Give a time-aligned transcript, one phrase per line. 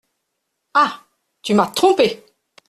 [0.73, 1.05] Ah!
[1.43, 2.25] tu m’as trompée!